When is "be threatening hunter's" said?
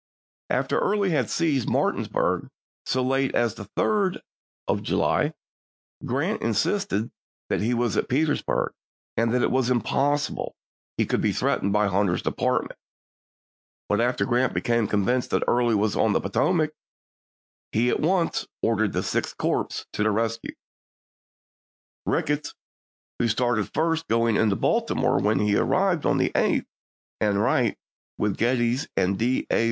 11.21-12.23